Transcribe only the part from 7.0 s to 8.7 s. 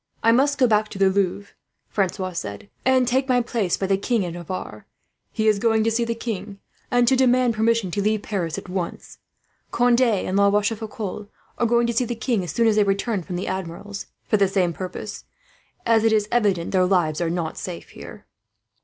to demand permission to leave Paris at